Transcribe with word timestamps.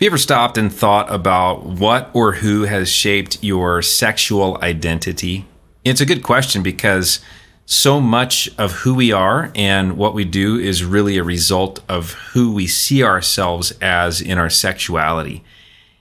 you 0.00 0.06
ever 0.08 0.18
stopped 0.18 0.58
and 0.58 0.72
thought 0.72 1.10
about 1.12 1.64
what 1.64 2.10
or 2.12 2.32
who 2.32 2.62
has 2.62 2.90
shaped 2.90 3.42
your 3.42 3.80
sexual 3.80 4.58
identity? 4.60 5.46
It's 5.84 6.00
a 6.00 6.06
good 6.06 6.22
question 6.22 6.62
because 6.62 7.20
so 7.64 8.00
much 8.00 8.50
of 8.58 8.72
who 8.72 8.94
we 8.94 9.12
are 9.12 9.52
and 9.54 9.96
what 9.96 10.12
we 10.12 10.24
do 10.24 10.58
is 10.58 10.84
really 10.84 11.16
a 11.16 11.24
result 11.24 11.80
of 11.88 12.12
who 12.12 12.52
we 12.52 12.66
see 12.66 13.04
ourselves 13.04 13.72
as 13.80 14.20
in 14.20 14.36
our 14.36 14.50
sexuality. 14.50 15.44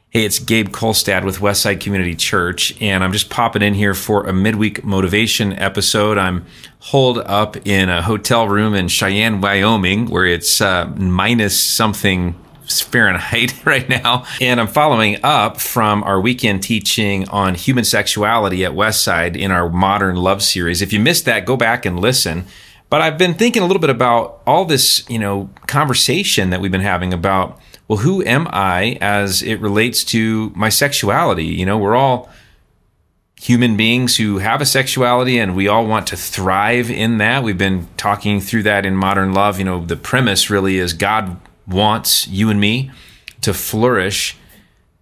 Hey, 0.09 0.25
it's 0.25 0.39
Gabe 0.39 0.69
Kolstad 0.69 1.23
with 1.23 1.39
Westside 1.39 1.79
Community 1.79 2.15
Church, 2.15 2.79
and 2.81 3.03
I'm 3.03 3.13
just 3.13 3.29
popping 3.29 3.61
in 3.61 3.73
here 3.73 3.93
for 3.93 4.27
a 4.27 4.33
midweek 4.33 4.83
motivation 4.83 5.53
episode. 5.53 6.17
I'm 6.17 6.45
holed 6.79 7.19
up 7.19 7.57
in 7.65 7.89
a 7.89 8.01
hotel 8.01 8.47
room 8.47 8.73
in 8.73 8.89
Cheyenne, 8.89 9.39
Wyoming, 9.39 10.07
where 10.07 10.25
it's 10.25 10.61
uh, 10.61 10.85
minus 10.97 11.59
something 11.59 12.35
Fahrenheit 12.67 13.65
right 13.65 13.87
now. 13.87 14.25
And 14.41 14.59
I'm 14.59 14.67
following 14.67 15.17
up 15.23 15.59
from 15.59 16.03
our 16.03 16.19
weekend 16.19 16.63
teaching 16.63 17.27
on 17.29 17.55
human 17.55 17.83
sexuality 17.83 18.65
at 18.65 18.71
Westside 18.71 19.35
in 19.35 19.51
our 19.51 19.69
Modern 19.69 20.15
Love 20.15 20.41
series. 20.41 20.81
If 20.81 20.93
you 20.93 20.99
missed 20.99 21.25
that, 21.25 21.45
go 21.45 21.57
back 21.57 21.85
and 21.85 21.99
listen. 21.99 22.45
But 22.89 23.01
I've 23.01 23.17
been 23.17 23.33
thinking 23.33 23.63
a 23.63 23.65
little 23.65 23.81
bit 23.81 23.89
about 23.89 24.41
all 24.45 24.65
this, 24.65 25.03
you 25.09 25.17
know, 25.17 25.49
conversation 25.67 26.51
that 26.51 26.61
we've 26.61 26.71
been 26.71 26.81
having 26.81 27.13
about 27.13 27.59
well, 27.87 27.99
who 27.99 28.23
am 28.23 28.47
I 28.49 28.97
as 29.01 29.43
it 29.43 29.55
relates 29.59 30.03
to 30.05 30.51
my 30.55 30.69
sexuality? 30.69 31.45
You 31.45 31.65
know, 31.65 31.77
we're 31.77 31.95
all 31.95 32.29
human 33.39 33.75
beings 33.75 34.15
who 34.15 34.37
have 34.37 34.61
a 34.61 34.65
sexuality 34.65 35.37
and 35.37 35.53
we 35.53 35.67
all 35.67 35.85
want 35.85 36.07
to 36.07 36.15
thrive 36.15 36.89
in 36.89 37.17
that. 37.17 37.43
We've 37.43 37.57
been 37.57 37.87
talking 37.97 38.39
through 38.39 38.63
that 38.63 38.85
in 38.85 38.95
modern 38.95 39.33
love. 39.33 39.59
You 39.59 39.65
know, 39.65 39.85
the 39.85 39.97
premise 39.97 40.49
really 40.49 40.77
is 40.77 40.93
God 40.93 41.37
wants 41.67 42.27
you 42.27 42.49
and 42.49 42.59
me 42.59 42.91
to 43.41 43.53
flourish 43.53 44.37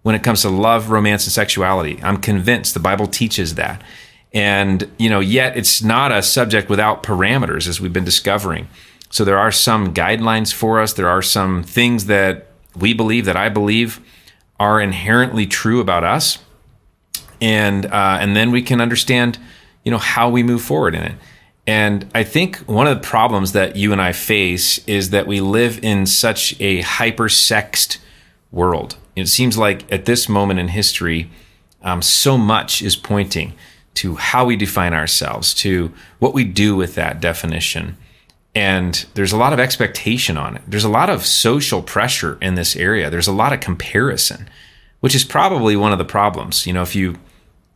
when 0.02 0.14
it 0.14 0.22
comes 0.22 0.42
to 0.42 0.48
love, 0.48 0.90
romance, 0.90 1.24
and 1.24 1.32
sexuality. 1.32 2.00
I'm 2.02 2.16
convinced 2.16 2.74
the 2.74 2.80
Bible 2.80 3.06
teaches 3.06 3.54
that. 3.54 3.82
And, 4.34 4.90
you 4.98 5.10
know, 5.10 5.20
yet 5.20 5.56
it's 5.56 5.82
not 5.82 6.10
a 6.10 6.22
subject 6.22 6.68
without 6.68 7.02
parameters, 7.02 7.68
as 7.68 7.80
we've 7.80 7.92
been 7.92 8.04
discovering. 8.04 8.68
So 9.10 9.24
there 9.24 9.38
are 9.38 9.52
some 9.52 9.92
guidelines 9.92 10.52
for 10.52 10.80
us. 10.80 10.94
There 10.94 11.08
are 11.08 11.22
some 11.22 11.62
things 11.62 12.06
that 12.06 12.46
we 12.74 12.94
believe 12.94 13.26
that 13.26 13.36
I 13.36 13.50
believe 13.50 14.00
are 14.58 14.80
inherently 14.80 15.46
true 15.46 15.80
about 15.80 16.04
us, 16.04 16.38
and 17.40 17.84
uh, 17.86 18.18
and 18.20 18.34
then 18.34 18.50
we 18.50 18.62
can 18.62 18.80
understand, 18.80 19.38
you 19.84 19.90
know, 19.90 19.98
how 19.98 20.30
we 20.30 20.42
move 20.42 20.62
forward 20.62 20.94
in 20.94 21.02
it. 21.02 21.14
And 21.66 22.10
I 22.14 22.24
think 22.24 22.56
one 22.58 22.86
of 22.86 23.00
the 23.00 23.06
problems 23.06 23.52
that 23.52 23.76
you 23.76 23.92
and 23.92 24.02
I 24.02 24.12
face 24.12 24.84
is 24.86 25.10
that 25.10 25.26
we 25.26 25.40
live 25.40 25.82
in 25.82 26.06
such 26.06 26.60
a 26.60 26.80
hyper-sexed 26.80 27.98
world. 28.50 28.96
It 29.14 29.28
seems 29.28 29.56
like 29.56 29.90
at 29.92 30.04
this 30.04 30.28
moment 30.28 30.58
in 30.58 30.68
history, 30.68 31.30
um, 31.82 32.02
so 32.02 32.36
much 32.36 32.82
is 32.82 32.96
pointing 32.96 33.54
to 33.94 34.16
how 34.16 34.44
we 34.44 34.56
define 34.56 34.94
ourselves, 34.94 35.54
to 35.54 35.92
what 36.18 36.34
we 36.34 36.44
do 36.44 36.74
with 36.74 36.94
that 36.96 37.20
definition 37.20 37.96
and 38.54 39.06
there's 39.14 39.32
a 39.32 39.36
lot 39.36 39.52
of 39.52 39.60
expectation 39.60 40.36
on 40.36 40.56
it. 40.56 40.62
There's 40.66 40.84
a 40.84 40.90
lot 40.90 41.08
of 41.08 41.24
social 41.24 41.82
pressure 41.82 42.36
in 42.40 42.54
this 42.54 42.76
area. 42.76 43.08
There's 43.08 43.28
a 43.28 43.32
lot 43.32 43.52
of 43.52 43.60
comparison, 43.60 44.48
which 45.00 45.14
is 45.14 45.24
probably 45.24 45.74
one 45.74 45.92
of 45.92 45.98
the 45.98 46.04
problems. 46.04 46.66
You 46.66 46.74
know, 46.74 46.82
if 46.82 46.94
you 46.94 47.16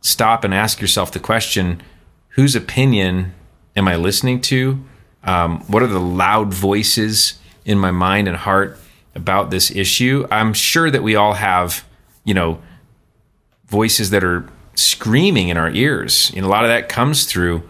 stop 0.01 0.43
and 0.43 0.53
ask 0.53 0.79
yourself 0.79 1.11
the 1.11 1.19
question, 1.19 1.81
whose 2.29 2.55
opinion 2.55 3.33
am 3.77 3.87
I 3.87 3.95
listening 3.95 4.41
to? 4.41 4.83
Um, 5.23 5.59
what 5.67 5.83
are 5.83 5.87
the 5.87 5.99
loud 5.99 6.53
voices 6.53 7.39
in 7.63 7.77
my 7.77 7.91
mind 7.91 8.27
and 8.27 8.35
heart 8.35 8.77
about 9.15 9.51
this 9.51 9.71
issue? 9.71 10.27
I'm 10.31 10.53
sure 10.53 10.89
that 10.91 11.03
we 11.03 11.15
all 11.15 11.33
have, 11.33 11.85
you 12.25 12.33
know, 12.33 12.59
voices 13.67 14.09
that 14.09 14.23
are 14.23 14.49
screaming 14.75 15.49
in 15.49 15.57
our 15.57 15.69
ears. 15.69 16.31
And 16.35 16.45
a 16.45 16.49
lot 16.49 16.63
of 16.63 16.69
that 16.69 16.89
comes 16.89 17.25
through 17.25 17.67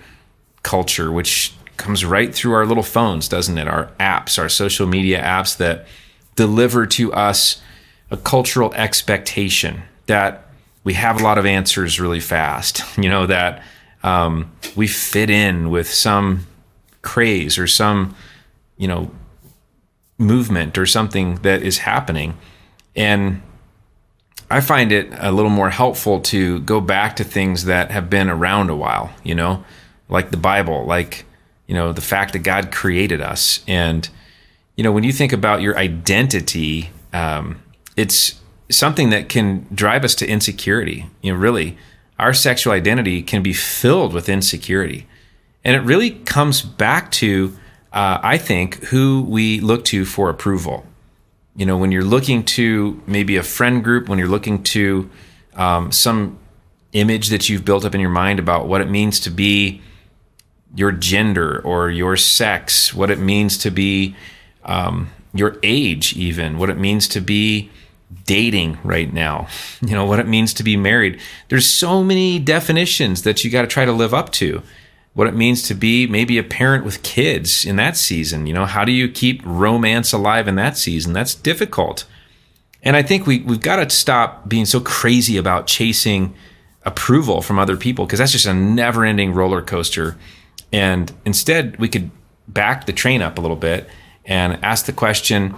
culture, 0.63 1.11
which 1.11 1.53
comes 1.75 2.03
right 2.03 2.33
through 2.33 2.53
our 2.53 2.65
little 2.65 2.83
phones, 2.83 3.27
doesn't 3.27 3.57
it? 3.57 3.67
Our 3.67 3.91
apps, 3.99 4.39
our 4.39 4.49
social 4.49 4.87
media 4.87 5.21
apps 5.21 5.57
that 5.57 5.85
deliver 6.35 6.85
to 6.85 7.13
us 7.13 7.61
a 8.09 8.17
cultural 8.17 8.73
expectation 8.73 9.83
that 10.05 10.45
we 10.83 10.93
have 10.93 11.19
a 11.19 11.23
lot 11.23 11.37
of 11.37 11.45
answers 11.45 11.99
really 11.99 12.21
fast. 12.21 12.81
You 12.97 13.09
know 13.09 13.27
that 13.27 13.63
um, 14.03 14.51
we 14.75 14.87
fit 14.87 15.29
in 15.29 15.69
with 15.69 15.91
some 15.91 16.47
craze 17.01 17.57
or 17.57 17.67
some, 17.67 18.15
you 18.77 18.87
know, 18.87 19.11
movement 20.17 20.77
or 20.77 20.85
something 20.85 21.35
that 21.37 21.61
is 21.61 21.79
happening, 21.79 22.37
and 22.95 23.41
I 24.49 24.61
find 24.61 24.91
it 24.91 25.09
a 25.17 25.31
little 25.31 25.51
more 25.51 25.69
helpful 25.69 26.21
to 26.21 26.59
go 26.61 26.79
back 26.79 27.17
to 27.17 27.23
things 27.23 27.65
that 27.65 27.91
have 27.91 28.09
been 28.09 28.29
around 28.29 28.69
a 28.69 28.75
while. 28.75 29.11
You 29.23 29.35
know, 29.35 29.63
like 30.09 30.31
the 30.31 30.37
Bible, 30.37 30.85
like 30.85 31.25
you 31.67 31.75
know, 31.75 31.91
the 31.91 32.01
fact 32.01 32.33
that 32.33 32.39
God 32.39 32.71
created 32.71 33.21
us. 33.21 33.63
And, 33.67 34.09
you 34.75 34.83
know, 34.83 34.91
when 34.91 35.03
you 35.03 35.11
think 35.11 35.33
about 35.33 35.61
your 35.61 35.77
identity, 35.77 36.89
um, 37.13 37.61
it's 37.97 38.41
something 38.71 39.09
that 39.09 39.29
can 39.29 39.67
drive 39.73 40.03
us 40.03 40.15
to 40.15 40.27
insecurity. 40.27 41.07
You 41.21 41.33
know, 41.33 41.39
really, 41.39 41.77
our 42.19 42.33
sexual 42.33 42.73
identity 42.73 43.21
can 43.21 43.43
be 43.43 43.53
filled 43.53 44.13
with 44.13 44.29
insecurity. 44.29 45.07
And 45.63 45.75
it 45.75 45.81
really 45.81 46.11
comes 46.11 46.61
back 46.61 47.11
to, 47.13 47.57
uh, 47.93 48.19
I 48.21 48.37
think, 48.37 48.83
who 48.85 49.23
we 49.23 49.59
look 49.59 49.85
to 49.85 50.05
for 50.05 50.29
approval. 50.29 50.85
You 51.55 51.65
know, 51.65 51.77
when 51.77 51.91
you're 51.91 52.03
looking 52.03 52.43
to 52.45 53.01
maybe 53.07 53.37
a 53.37 53.43
friend 53.43 53.83
group, 53.83 54.09
when 54.09 54.19
you're 54.19 54.27
looking 54.27 54.63
to 54.63 55.09
um, 55.55 55.91
some 55.91 56.37
image 56.93 57.29
that 57.29 57.49
you've 57.49 57.65
built 57.65 57.85
up 57.85 57.93
in 57.93 58.01
your 58.01 58.09
mind 58.09 58.39
about 58.39 58.67
what 58.67 58.81
it 58.81 58.89
means 58.89 59.19
to 59.21 59.29
be 59.29 59.81
your 60.75 60.91
gender 60.91 61.59
or 61.63 61.89
your 61.89 62.15
sex, 62.15 62.93
what 62.93 63.09
it 63.09 63.19
means 63.19 63.57
to 63.57 63.71
be 63.71 64.15
um, 64.63 65.09
your 65.33 65.57
age, 65.63 66.15
even 66.15 66.57
what 66.57 66.69
it 66.69 66.77
means 66.77 67.07
to 67.07 67.21
be 67.21 67.69
dating 68.23 68.79
right 68.83 69.11
now, 69.11 69.47
you 69.81 69.93
know, 69.93 70.05
what 70.05 70.19
it 70.19 70.27
means 70.27 70.53
to 70.55 70.63
be 70.63 70.77
married. 70.77 71.19
There's 71.49 71.67
so 71.67 72.03
many 72.03 72.39
definitions 72.39 73.23
that 73.23 73.43
you 73.43 73.51
got 73.51 73.61
to 73.61 73.67
try 73.67 73.85
to 73.85 73.91
live 73.91 74.13
up 74.13 74.31
to. 74.33 74.61
What 75.13 75.27
it 75.27 75.35
means 75.35 75.63
to 75.63 75.73
be 75.73 76.05
maybe 76.05 76.37
a 76.37 76.43
parent 76.43 76.85
with 76.85 77.01
kids 77.01 77.65
in 77.65 77.75
that 77.77 77.97
season. 77.97 78.45
You 78.45 78.53
know, 78.53 78.65
how 78.65 78.85
do 78.85 78.91
you 78.91 79.09
keep 79.09 79.41
romance 79.43 80.13
alive 80.13 80.47
in 80.47 80.55
that 80.55 80.77
season? 80.77 81.11
That's 81.11 81.33
difficult. 81.33 82.05
And 82.83 82.95
I 82.95 83.01
think 83.01 83.25
we, 83.25 83.39
we've 83.39 83.59
got 83.59 83.77
to 83.77 83.89
stop 83.89 84.47
being 84.47 84.65
so 84.65 84.79
crazy 84.79 85.35
about 85.35 85.65
chasing 85.65 86.35
approval 86.83 87.41
from 87.41 87.57
other 87.57 87.75
people 87.75 88.05
because 88.05 88.19
that's 88.19 88.31
just 88.31 88.45
a 88.45 88.53
never 88.53 89.03
ending 89.03 89.33
roller 89.33 89.63
coaster 89.63 90.17
and 90.71 91.11
instead, 91.25 91.77
we 91.77 91.87
could 91.87 92.11
back 92.47 92.85
the 92.85 92.93
train 92.93 93.21
up 93.21 93.37
a 93.37 93.41
little 93.41 93.57
bit 93.57 93.89
and 94.25 94.59
ask 94.63 94.85
the 94.85 94.93
question 94.93 95.55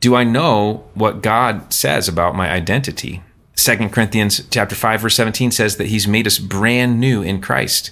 Do 0.00 0.14
I 0.14 0.24
know 0.24 0.84
what 0.94 1.22
God 1.22 1.72
says 1.72 2.08
about 2.08 2.34
my 2.34 2.50
identity? 2.50 3.22
2 3.56 3.90
Corinthians 3.90 4.42
chapter 4.50 4.74
5 4.74 5.02
verse 5.02 5.14
17 5.14 5.50
says 5.50 5.76
that 5.76 5.88
he's 5.88 6.08
made 6.08 6.26
us 6.26 6.38
brand 6.38 6.98
new 6.98 7.22
in 7.22 7.40
Christ. 7.40 7.90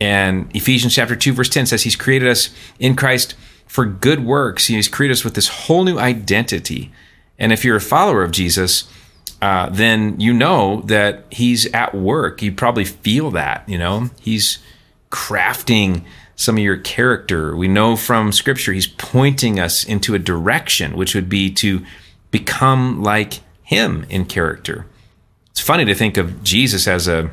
And 0.00 0.54
Ephesians 0.54 0.94
chapter 0.94 1.16
2 1.16 1.32
verse 1.32 1.48
10 1.48 1.66
says 1.66 1.82
he's 1.82 1.96
created 1.96 2.28
us 2.28 2.50
in 2.78 2.94
Christ 2.94 3.34
for 3.66 3.86
good 3.86 4.24
works. 4.24 4.66
He's 4.66 4.88
created 4.88 5.14
us 5.14 5.24
with 5.24 5.34
this 5.34 5.48
whole 5.48 5.84
new 5.84 5.98
identity. 5.98 6.92
And 7.38 7.52
if 7.52 7.64
you're 7.64 7.76
a 7.76 7.80
follower 7.80 8.22
of 8.22 8.30
Jesus, 8.30 8.90
uh, 9.40 9.70
then 9.70 10.18
you 10.20 10.34
know 10.34 10.82
that 10.86 11.24
he's 11.30 11.66
at 11.72 11.94
work. 11.94 12.42
You 12.42 12.52
probably 12.52 12.84
feel 12.84 13.30
that, 13.32 13.66
you 13.68 13.78
know, 13.78 14.10
he's 14.20 14.58
crafting 15.10 16.04
some 16.38 16.56
of 16.56 16.62
your 16.62 16.76
character. 16.76 17.56
We 17.56 17.66
know 17.66 17.96
from 17.96 18.30
scripture 18.30 18.72
he's 18.72 18.86
pointing 18.86 19.58
us 19.58 19.82
into 19.82 20.14
a 20.14 20.20
direction, 20.20 20.96
which 20.96 21.12
would 21.14 21.28
be 21.28 21.52
to 21.54 21.84
become 22.30 23.02
like 23.02 23.40
him 23.64 24.06
in 24.08 24.24
character. 24.24 24.86
It's 25.50 25.60
funny 25.60 25.84
to 25.84 25.96
think 25.96 26.16
of 26.16 26.44
Jesus 26.44 26.86
as 26.86 27.08
a 27.08 27.30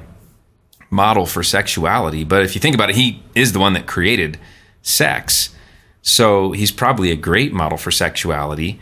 model 0.89 1.27
for 1.27 1.43
sexuality, 1.43 2.23
but 2.23 2.41
if 2.41 2.55
you 2.55 2.61
think 2.61 2.73
about 2.73 2.89
it, 2.89 2.95
he 2.95 3.21
is 3.35 3.53
the 3.53 3.59
one 3.59 3.73
that 3.73 3.85
created 3.85 4.39
sex. 4.81 5.55
So 6.01 6.53
he's 6.53 6.71
probably 6.71 7.11
a 7.11 7.15
great 7.15 7.53
model 7.53 7.77
for 7.77 7.91
sexuality, 7.91 8.79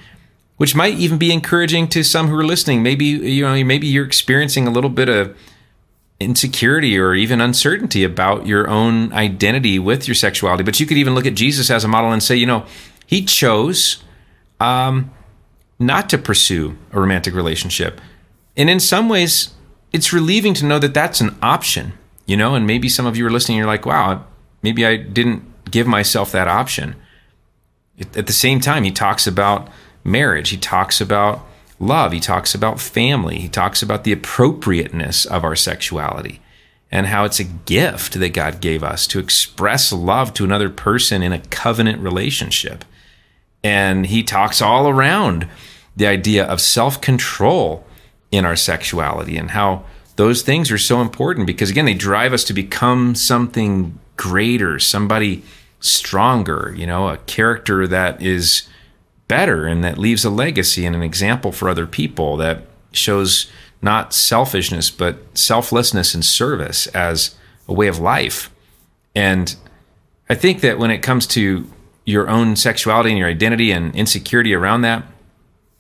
which 0.56 0.74
might 0.74 0.96
even 0.96 1.18
be 1.18 1.34
encouraging 1.34 1.90
to 1.90 2.02
some 2.02 2.30
who 2.30 2.36
are 2.38 2.46
listening. 2.46 2.82
Maybe 2.82 3.06
you 3.06 3.44
know, 3.44 3.62
maybe 3.66 3.88
you're 3.88 4.06
experiencing 4.06 4.68
a 4.68 4.72
little 4.72 4.90
bit 4.90 5.10
of 5.10 5.36
insecurity 6.20 6.98
or 6.98 7.14
even 7.14 7.42
uncertainty 7.42 8.04
about 8.04 8.46
your 8.48 8.70
own 8.70 9.12
identity 9.14 9.80
with 9.80 10.08
your 10.08 10.16
sexuality. 10.16 10.64
But 10.64 10.80
you 10.80 10.86
could 10.86 10.98
even 10.98 11.16
look 11.16 11.26
at 11.26 11.36
Jesus 11.36 11.70
as 11.70 11.84
a 11.84 11.88
model 11.88 12.12
and 12.12 12.24
say, 12.24 12.36
you 12.36 12.46
know, 12.46 12.66
he 13.06 13.26
chose 13.26 14.04
um, 14.60 15.12
not 15.80 16.10
to 16.10 16.18
pursue 16.18 16.78
a 16.92 17.00
romantic 17.00 17.34
relationship. 17.34 18.00
And 18.56 18.70
in 18.70 18.80
some 18.80 19.10
ways, 19.10 19.54
it's 19.92 20.14
relieving 20.14 20.54
to 20.56 20.66
know 20.66 20.80
that 20.80 20.94
that's 20.94 21.22
an 21.22 21.36
option, 21.42 21.94
you 22.26 22.38
know, 22.38 22.56
and 22.56 22.66
maybe 22.66 22.90
some 22.90 23.06
of 23.06 23.18
you 23.18 23.26
are 23.26 23.32
listening, 23.32 23.58
you're 23.58 23.68
like, 23.68 23.86
wow, 23.86 24.26
maybe 24.62 24.86
I 24.86 24.98
didn't 24.98 25.70
give 25.70 25.88
myself 25.88 26.32
that 26.32 26.48
option. 26.48 26.96
At 28.16 28.28
the 28.28 28.34
same 28.34 28.60
time, 28.60 28.84
he 28.84 28.92
talks 28.92 29.28
about 29.28 29.70
marriage, 30.04 30.50
he 30.50 30.58
talks 30.58 31.00
about 31.00 31.46
love. 31.80 32.12
He 32.12 32.20
talks 32.20 32.56
about 32.56 32.80
family. 32.80 33.40
He 33.40 33.50
talks 33.50 33.82
about 33.82 34.04
the 34.04 34.12
appropriateness 34.12 35.26
of 35.26 35.44
our 35.44 35.56
sexuality 35.56 36.42
and 36.92 37.08
how 37.08 37.26
it's 37.26 37.40
a 37.40 37.44
gift 37.44 38.14
that 38.20 38.34
God 38.34 38.62
gave 38.62 38.84
us 38.84 39.08
to 39.08 39.20
express 39.20 39.92
love 39.92 40.34
to 40.36 40.44
another 40.44 40.70
person 40.70 41.24
in 41.24 41.34
a 41.34 41.40
covenant 41.40 42.00
relationship. 42.00 42.86
And 43.64 44.06
he 44.06 44.22
talks 44.24 44.62
all 44.62 44.88
around 44.88 45.48
the 45.96 46.08
idea 46.08 46.46
of 46.46 46.62
self 46.62 47.02
control 47.02 47.86
in 48.32 48.46
our 48.46 48.56
sexuality 48.56 49.38
and 49.38 49.52
how 49.52 49.86
those 50.18 50.42
things 50.42 50.72
are 50.72 50.78
so 50.78 51.02
important 51.02 51.48
because, 51.48 51.70
again, 51.70 51.86
they 51.86 51.94
drive 51.94 52.34
us 52.34 52.44
to 52.44 52.54
become 52.54 53.16
something 53.16 53.98
greater, 54.16 54.78
somebody 54.80 55.44
stronger, 55.80 56.74
you 56.78 56.86
know, 56.86 57.10
a 57.10 57.18
character 57.18 57.88
that 57.88 58.22
is 58.22 58.68
better 59.34 59.66
and 59.66 59.84
that 59.84 59.98
leaves 59.98 60.24
a 60.24 60.30
legacy 60.30 60.86
and 60.86 60.96
an 60.96 61.02
example 61.02 61.52
for 61.52 61.68
other 61.68 61.88
people 61.88 62.38
that 62.38 62.62
shows 62.92 63.52
not 63.82 64.14
selfishness, 64.14 64.92
but 64.92 65.16
selflessness 65.34 66.14
and 66.14 66.24
service 66.24 66.86
as 66.88 67.36
a 67.68 67.74
way 67.74 67.88
of 67.88 67.98
life. 67.98 68.52
And 69.16 69.56
I 70.30 70.36
think 70.36 70.62
that 70.62 70.78
when 70.78 70.92
it 70.92 71.00
comes 71.00 71.26
to 71.28 71.68
your 72.06 72.30
own 72.30 72.56
sexuality 72.56 73.10
and 73.10 73.18
your 73.18 73.28
identity 73.28 73.72
and 73.72 73.96
insecurity 73.96 74.54
around 74.54 74.82
that, 74.82 75.04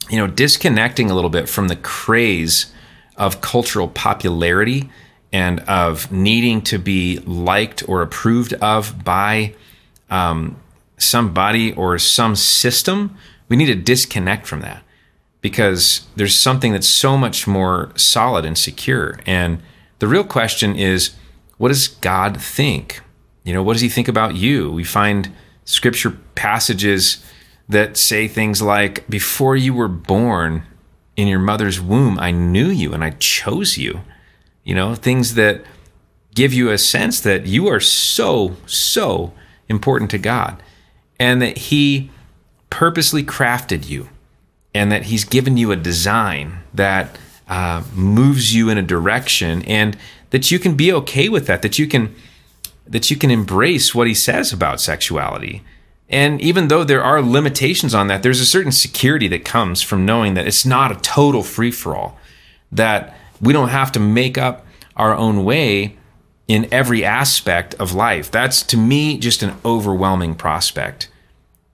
you 0.09 0.17
know, 0.17 0.25
disconnecting 0.25 1.11
a 1.11 1.13
little 1.13 1.29
bit 1.29 1.47
from 1.47 1.67
the 1.67 1.75
craze 1.75 2.73
of 3.17 3.39
cultural 3.39 3.87
popularity 3.87 4.89
and 5.31 5.59
of 5.61 6.11
needing 6.11 6.63
to 6.63 6.79
be 6.79 7.19
liked 7.19 7.87
or 7.87 8.01
approved 8.01 8.53
of 8.55 9.03
by 9.03 9.53
um, 10.09 10.55
somebody 10.97 11.71
or 11.73 11.99
some 11.99 12.35
system, 12.35 13.15
we 13.49 13.55
need 13.55 13.67
to 13.67 13.75
disconnect 13.75 14.47
from 14.47 14.61
that 14.61 14.83
because 15.41 16.07
there's 16.15 16.35
something 16.35 16.71
that's 16.71 16.87
so 16.87 17.17
much 17.17 17.45
more 17.45 17.91
solid 17.95 18.45
and 18.45 18.57
secure. 18.57 19.19
And 19.25 19.61
the 19.99 20.07
real 20.07 20.23
question 20.23 20.75
is, 20.75 21.15
what 21.57 21.67
does 21.67 21.87
God 21.87 22.41
think? 22.41 23.01
You 23.43 23.53
know, 23.53 23.61
what 23.61 23.73
does 23.73 23.81
He 23.81 23.89
think 23.89 24.07
about 24.07 24.35
you? 24.35 24.71
We 24.71 24.83
find 24.83 25.31
scripture 25.65 26.17
passages 26.35 27.23
that 27.69 27.97
say 27.97 28.27
things 28.27 28.61
like, 28.61 29.07
Before 29.09 29.55
you 29.55 29.73
were 29.73 29.87
born 29.87 30.63
in 31.15 31.27
your 31.27 31.39
mother's 31.39 31.79
womb, 31.79 32.17
I 32.19 32.31
knew 32.31 32.67
you 32.67 32.93
and 32.93 33.03
I 33.03 33.11
chose 33.11 33.77
you. 33.77 34.01
You 34.63 34.75
know, 34.75 34.95
things 34.95 35.35
that 35.35 35.63
give 36.33 36.53
you 36.53 36.69
a 36.69 36.77
sense 36.77 37.19
that 37.19 37.45
you 37.45 37.67
are 37.67 37.79
so, 37.79 38.55
so 38.65 39.33
important 39.67 40.09
to 40.11 40.17
God 40.17 40.63
and 41.19 41.41
that 41.41 41.57
He 41.57 42.11
purposely 42.73 43.23
crafted 43.23 43.87
you 43.87 44.09
and 44.73 44.91
that 44.91 45.03
He's 45.03 45.23
given 45.23 45.57
you 45.57 45.71
a 45.71 45.75
design 45.75 46.59
that 46.73 47.17
uh, 47.47 47.83
moves 47.93 48.55
you 48.55 48.69
in 48.69 48.77
a 48.77 48.81
direction 48.81 49.63
and 49.63 49.97
that 50.31 50.49
you 50.49 50.57
can 50.57 50.75
be 50.75 50.91
okay 50.91 51.29
with 51.29 51.45
that, 51.47 51.61
that 51.61 51.77
you 51.77 51.87
can 51.87 52.13
that 52.85 53.09
you 53.09 53.15
can 53.15 53.31
embrace 53.31 53.95
what 53.95 54.07
he 54.07 54.13
says 54.13 54.51
about 54.51 54.81
sexuality 54.81 55.63
and 56.13 56.39
even 56.41 56.67
though 56.67 56.83
there 56.83 57.03
are 57.03 57.23
limitations 57.23 57.95
on 57.95 58.07
that, 58.07 58.21
there's 58.21 58.39
a 58.39 58.45
certain 58.45 58.71
security 58.71 59.27
that 59.29 59.43
comes 59.43 59.81
from 59.81 60.05
knowing 60.05 60.35
that 60.35 60.45
it's 60.45 60.63
not 60.63 60.91
a 60.91 61.01
total 61.01 61.41
free 61.41 61.71
for 61.71 61.95
all, 61.95 62.19
that 62.71 63.17
we 63.41 63.51
don't 63.51 63.69
have 63.69 63.91
to 63.93 63.99
make 63.99 64.37
up 64.37 64.63
our 64.95 65.15
own 65.15 65.43
way 65.43 65.97
in 66.47 66.71
every 66.71 67.03
aspect 67.03 67.73
of 67.75 67.93
life. 67.95 68.29
That's 68.29 68.61
to 68.63 68.77
me 68.77 69.17
just 69.17 69.41
an 69.41 69.55
overwhelming 69.65 70.35
prospect. 70.35 71.09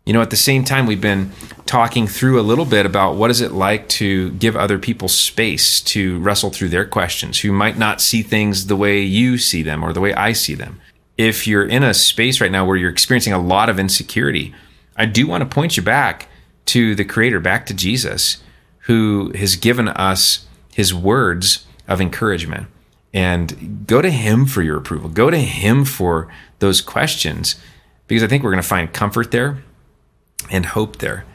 You 0.05 0.13
know, 0.13 0.21
at 0.21 0.31
the 0.31 0.37
same 0.37 0.63
time, 0.63 0.87
we've 0.87 1.01
been 1.01 1.31
talking 1.65 2.07
through 2.07 2.39
a 2.39 2.41
little 2.41 2.65
bit 2.65 2.85
about 2.85 3.15
what 3.15 3.29
is 3.29 3.41
it 3.41 3.51
like 3.51 3.87
to 3.89 4.31
give 4.31 4.55
other 4.55 4.79
people 4.79 5.07
space 5.07 5.81
to 5.81 6.17
wrestle 6.19 6.49
through 6.49 6.69
their 6.69 6.85
questions 6.85 7.39
who 7.41 7.51
might 7.51 7.77
not 7.77 8.01
see 8.01 8.23
things 8.23 8.67
the 8.67 8.75
way 8.75 9.01
you 9.01 9.37
see 9.37 9.61
them 9.61 9.83
or 9.83 9.93
the 9.93 10.01
way 10.01 10.13
I 10.13 10.33
see 10.33 10.55
them 10.55 10.81
if 11.19 11.45
you're 11.45 11.65
in 11.65 11.83
a 11.83 11.93
space 11.93 12.39
right 12.39 12.49
now 12.49 12.63
where 12.63 12.77
you're 12.77 12.89
experiencing 12.89 13.33
a 13.33 13.39
lot 13.39 13.67
of 13.67 13.77
insecurity, 13.77 14.55
I 14.95 15.05
do 15.05 15.27
want 15.27 15.41
to 15.41 15.53
point 15.53 15.75
you 15.75 15.83
back 15.83 16.29
to 16.67 16.95
the 16.95 17.03
Creator, 17.03 17.41
back 17.41 17.65
to 17.65 17.73
Jesus, 17.73 18.41
who 18.83 19.33
has 19.35 19.57
given 19.57 19.89
us 19.89 20.47
his 20.73 20.93
words 20.93 21.67
of 21.89 21.99
encouragement. 21.99 22.67
And 23.13 23.85
go 23.85 24.01
to 24.01 24.09
him 24.09 24.45
for 24.45 24.61
your 24.61 24.77
approval. 24.77 25.09
Go 25.09 25.29
to 25.29 25.39
him 25.39 25.83
for 25.83 26.31
those 26.59 26.79
questions 26.79 27.57
because 28.07 28.23
I 28.23 28.27
think 28.27 28.41
we're 28.41 28.51
going 28.51 28.63
to 28.63 28.67
find 28.67 28.93
comfort 28.93 29.31
there 29.31 29.61
and 30.49 30.65
hope 30.65 30.97
there. 30.97 31.25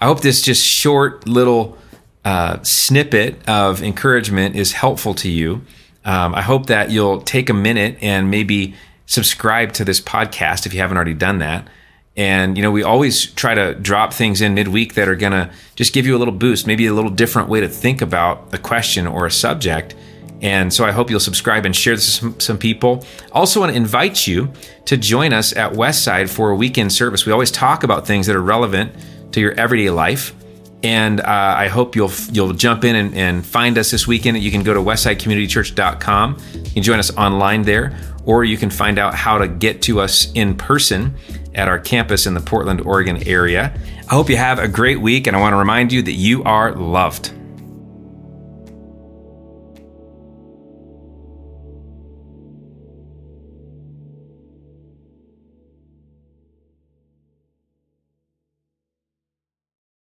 I 0.00 0.06
hope 0.06 0.20
this 0.20 0.42
just 0.42 0.64
short 0.64 1.26
little 1.26 1.78
uh, 2.24 2.62
snippet 2.62 3.46
of 3.48 3.82
encouragement 3.82 4.56
is 4.56 4.72
helpful 4.72 5.14
to 5.14 5.30
you. 5.30 5.62
Um, 6.04 6.34
I 6.34 6.42
hope 6.42 6.66
that 6.66 6.90
you'll 6.90 7.22
take 7.22 7.48
a 7.48 7.54
minute 7.54 7.98
and 8.00 8.30
maybe 8.30 8.74
subscribe 9.06 9.72
to 9.74 9.84
this 9.84 10.00
podcast 10.00 10.66
if 10.66 10.74
you 10.74 10.80
haven't 10.80 10.96
already 10.96 11.14
done 11.14 11.38
that. 11.38 11.68
And, 12.16 12.56
you 12.56 12.62
know, 12.62 12.70
we 12.70 12.82
always 12.82 13.26
try 13.26 13.54
to 13.54 13.74
drop 13.74 14.12
things 14.12 14.40
in 14.40 14.54
midweek 14.54 14.94
that 14.94 15.08
are 15.08 15.16
going 15.16 15.32
to 15.32 15.50
just 15.74 15.92
give 15.92 16.06
you 16.06 16.16
a 16.16 16.18
little 16.18 16.34
boost, 16.34 16.66
maybe 16.66 16.86
a 16.86 16.94
little 16.94 17.10
different 17.10 17.48
way 17.48 17.60
to 17.60 17.68
think 17.68 18.00
about 18.00 18.54
a 18.54 18.58
question 18.58 19.06
or 19.06 19.26
a 19.26 19.30
subject. 19.30 19.94
And 20.42 20.72
so 20.72 20.84
I 20.84 20.90
hope 20.90 21.10
you'll 21.10 21.20
subscribe 21.20 21.64
and 21.64 21.74
share 21.74 21.94
this 21.94 22.20
with 22.20 22.42
some, 22.42 22.58
people. 22.58 23.04
Also, 23.32 23.60
want 23.60 23.72
to 23.72 23.76
invite 23.76 24.26
you 24.26 24.52
to 24.84 24.96
join 24.96 25.32
us 25.32 25.56
at 25.56 25.72
Westside 25.72 26.28
for 26.28 26.50
a 26.50 26.56
weekend 26.56 26.92
service. 26.92 27.24
We 27.24 27.32
always 27.32 27.50
talk 27.50 27.82
about 27.82 28.06
things 28.06 28.26
that 28.26 28.36
are 28.36 28.42
relevant 28.42 28.92
to 29.32 29.40
your 29.40 29.52
everyday 29.52 29.90
life. 29.90 30.34
And 30.82 31.20
uh, 31.20 31.24
I 31.24 31.68
hope 31.68 31.96
you'll 31.96 32.12
you'll 32.30 32.52
jump 32.52 32.84
in 32.84 32.94
and, 32.94 33.14
and 33.14 33.46
find 33.46 33.78
us 33.78 33.90
this 33.90 34.06
weekend. 34.06 34.38
You 34.38 34.50
can 34.50 34.62
go 34.62 34.74
to 34.74 34.80
westsidecommunitychurch.com. 34.80 36.36
You 36.52 36.70
can 36.70 36.82
join 36.82 36.98
us 36.98 37.16
online 37.16 37.62
there 37.62 37.96
or 38.26 38.44
you 38.44 38.56
can 38.56 38.70
find 38.70 38.98
out 38.98 39.14
how 39.14 39.38
to 39.38 39.48
get 39.48 39.82
to 39.82 40.00
us 40.00 40.32
in 40.32 40.56
person 40.56 41.14
at 41.54 41.68
our 41.68 41.78
campus 41.78 42.26
in 42.26 42.34
the 42.34 42.40
Portland, 42.40 42.80
Oregon 42.80 43.22
area. 43.28 43.78
I 44.08 44.14
hope 44.14 44.28
you 44.28 44.36
have 44.36 44.58
a 44.58 44.68
great 44.68 45.00
week, 45.00 45.26
and 45.26 45.36
I 45.36 45.40
want 45.40 45.52
to 45.52 45.58
remind 45.58 45.92
you 45.92 46.02
that 46.02 46.12
you 46.12 46.42
are 46.44 46.74
loved. 46.74 47.32